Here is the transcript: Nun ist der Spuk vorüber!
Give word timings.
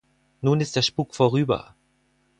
Nun 0.41 0.61
ist 0.61 0.75
der 0.75 0.81
Spuk 0.81 1.13
vorüber! 1.13 1.75